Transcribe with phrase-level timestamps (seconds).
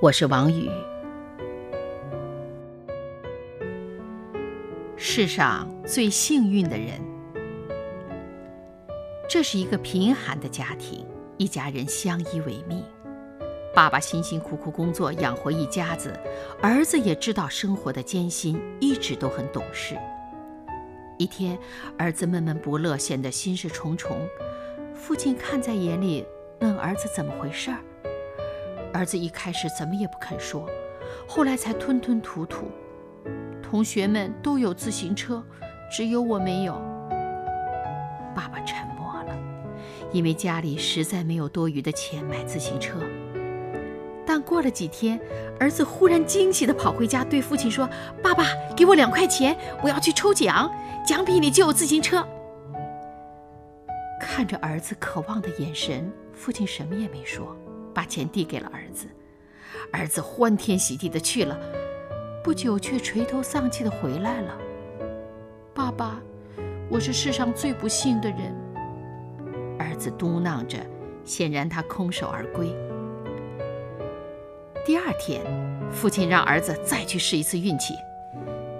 [0.00, 0.70] 我是王宇。
[4.96, 7.00] 世上最幸运的人，
[9.28, 11.04] 这是一个贫寒的家庭，
[11.36, 12.80] 一家人相依为命。
[13.74, 16.16] 爸爸辛辛苦苦工作养活一家子，
[16.62, 19.98] 儿子也知道生活的艰辛，一直都很懂事。
[21.18, 21.58] 一天，
[21.98, 24.16] 儿子闷闷不乐，显得心事重重。
[24.94, 26.24] 父亲看在眼里，
[26.60, 27.78] 问儿子怎么回事儿。
[28.98, 30.68] 儿子一开始怎么也不肯说，
[31.28, 32.68] 后来才吞吞吐吐
[33.62, 35.40] ：“同学们都有自行车，
[35.88, 36.74] 只有我没有。”
[38.34, 39.38] 爸爸沉默了，
[40.10, 42.98] 因为家里实在没有多余的钱买自行车。
[44.26, 45.20] 但过了几天，
[45.60, 47.88] 儿子忽然惊喜地跑回家，对父亲说
[48.20, 50.68] ：“爸爸，给我两块钱，我要去抽奖，
[51.06, 52.26] 奖品里就有自行车。”
[54.20, 57.56] 看着儿子渴望的眼神，父亲什么也没说，
[57.98, 59.08] 把钱递给了儿子。
[59.90, 61.58] 儿子欢天喜地地去了，
[62.44, 64.56] 不久却垂头丧气地回来了。
[65.74, 66.20] 爸爸，
[66.88, 68.54] 我是世上最不幸的人。
[69.80, 70.78] 儿子嘟囔着，
[71.24, 72.72] 显然他空手而归。
[74.86, 75.42] 第二天，
[75.90, 77.94] 父亲让儿子再去试一次运气。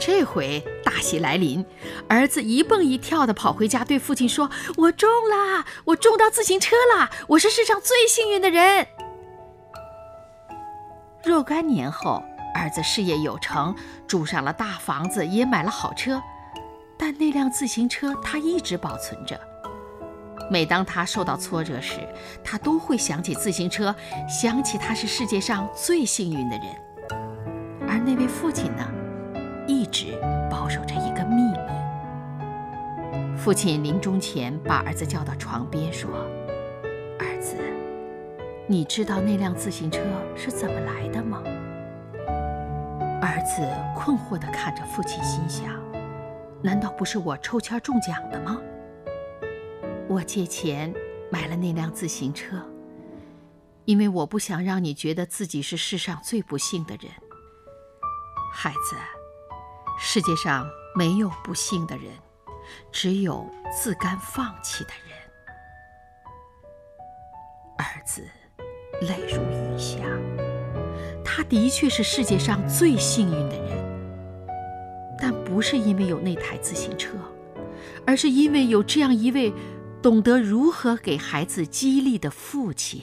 [0.00, 1.62] 这回大喜来临，
[2.08, 8.86] 儿子一蹦一跳地跑回家，对父亲说：“我中了，我中到自行车了，我是世上最幸运的人。”
[11.32, 12.22] 若干年后，
[12.54, 13.74] 儿子事业有成，
[14.06, 16.22] 住上了大房子，也买了好车，
[16.98, 19.40] 但那辆自行车他一直保存着。
[20.50, 22.06] 每当他受到挫折时，
[22.44, 23.94] 他都会想起自行车，
[24.28, 26.66] 想起他是世界上最幸运的人。
[27.88, 28.86] 而那位父亲呢，
[29.66, 30.20] 一直
[30.50, 33.38] 保守着一个秘密。
[33.38, 36.10] 父亲临终前把儿子叫到床边说：“，
[38.72, 40.00] 你知道那辆自行车
[40.34, 41.42] 是怎么来的吗？”
[43.20, 43.60] 儿子
[43.94, 45.78] 困惑地看着父亲，心想
[46.64, 48.58] ：“难道不是我抽签中奖的吗？”
[50.08, 50.90] 我借钱
[51.30, 52.66] 买了那辆自行车，
[53.84, 57.12] 因为我不想让你觉得自己是世上最不幸的人。
[58.54, 58.96] 孩子，
[59.98, 60.66] 世界上
[60.96, 62.06] 没有不幸的人，
[62.90, 65.18] 只有自甘放弃的人。
[67.76, 68.26] 儿子
[69.06, 69.98] 泪如雨下，
[71.24, 74.48] 他的确是世界上最幸运的人，
[75.18, 77.16] 但不是因为有那台自行车，
[78.06, 79.52] 而是因为有这样一位。
[80.02, 83.02] 懂得如何给孩子激励的父亲。